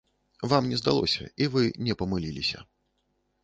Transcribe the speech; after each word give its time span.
Вам 0.49 0.69
не 0.71 0.79
здалося 0.81 1.29
і 1.45 1.51
вы 1.57 1.63
не 1.89 1.99
памыліліся. 2.03 2.59